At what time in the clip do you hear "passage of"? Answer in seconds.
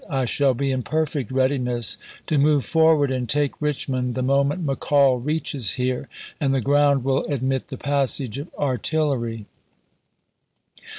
7.77-8.47